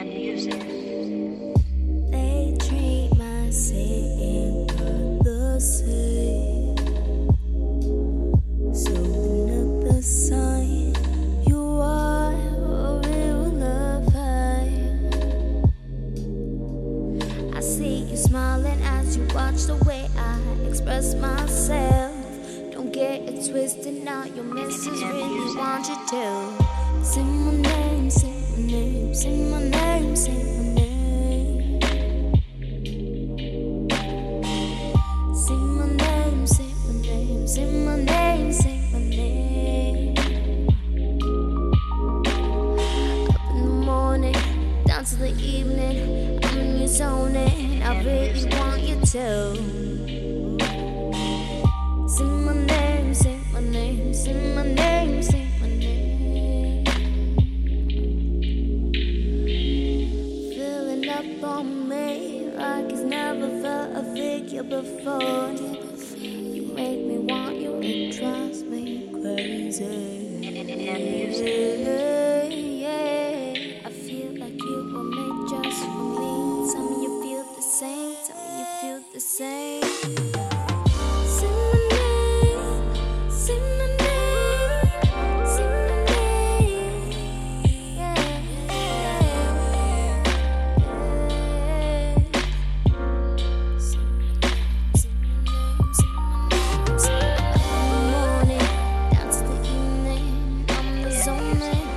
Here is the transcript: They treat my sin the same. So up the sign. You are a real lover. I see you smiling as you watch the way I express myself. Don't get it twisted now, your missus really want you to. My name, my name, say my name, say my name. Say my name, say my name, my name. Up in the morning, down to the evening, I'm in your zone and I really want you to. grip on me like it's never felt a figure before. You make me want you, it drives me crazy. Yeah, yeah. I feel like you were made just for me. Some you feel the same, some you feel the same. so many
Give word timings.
They 0.00 0.06
treat 2.58 3.10
my 3.18 3.50
sin 3.50 4.66
the 5.22 5.60
same. 5.60 6.74
So 8.74 8.94
up 8.94 9.84
the 9.84 10.00
sign. 10.02 10.94
You 11.46 11.80
are 11.82 12.32
a 12.32 13.02
real 13.04 13.42
lover. 13.60 14.70
I 17.54 17.60
see 17.60 18.04
you 18.04 18.16
smiling 18.16 18.80
as 18.82 19.18
you 19.18 19.26
watch 19.34 19.64
the 19.64 19.76
way 19.84 20.08
I 20.16 20.40
express 20.66 21.14
myself. 21.14 22.14
Don't 22.72 22.90
get 22.90 23.28
it 23.28 23.50
twisted 23.50 24.02
now, 24.02 24.24
your 24.24 24.44
missus 24.44 25.02
really 25.02 25.54
want 25.56 25.86
you 25.88 25.96
to. 26.08 26.56
My 27.62 27.89
name, 28.66 29.14
my 29.50 29.62
name, 29.62 30.16
say 30.16 30.32
my 30.32 30.74
name, 30.74 31.80
say 35.34 35.54
my 35.54 35.86
name. 35.92 36.46
Say 37.46 37.64
my 37.84 37.96
name, 37.96 38.52
say 38.52 38.80
my 38.92 38.92
name, 38.92 38.92
my 38.92 38.98
name. 39.00 40.16
Up 43.28 43.50
in 43.50 43.62
the 43.62 43.70
morning, 43.84 44.36
down 44.84 45.04
to 45.04 45.16
the 45.16 45.30
evening, 45.36 46.38
I'm 46.44 46.58
in 46.58 46.78
your 46.78 46.88
zone 46.88 47.34
and 47.36 47.82
I 47.82 48.02
really 48.04 48.44
want 48.56 48.82
you 48.82 49.00
to. 49.00 49.89
grip 61.40 61.50
on 61.50 61.88
me 61.88 62.50
like 62.54 62.90
it's 62.90 63.00
never 63.00 63.48
felt 63.62 63.96
a 63.96 64.02
figure 64.14 64.62
before. 64.62 65.52
You 66.16 66.72
make 66.74 67.00
me 67.00 67.18
want 67.18 67.56
you, 67.56 67.80
it 67.82 68.16
drives 68.18 68.62
me 68.64 69.08
crazy. 69.12 70.38
Yeah, 70.40 70.52
yeah. 72.44 73.86
I 73.86 73.90
feel 73.90 74.38
like 74.38 74.58
you 74.58 74.92
were 74.92 75.04
made 75.04 75.48
just 75.48 75.84
for 75.84 76.04
me. 76.20 76.70
Some 76.70 77.02
you 77.02 77.22
feel 77.22 77.44
the 77.54 77.62
same, 77.62 78.14
some 78.24 78.58
you 78.58 78.66
feel 78.80 79.00
the 79.12 79.20
same. 79.20 80.49
so 101.20 101.34
many 101.34 101.89